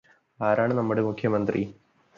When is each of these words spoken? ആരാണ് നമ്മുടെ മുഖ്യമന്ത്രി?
ആരാണ് 0.39 0.73
നമ്മുടെ 0.73 1.01
മുഖ്യമന്ത്രി? 1.01 1.61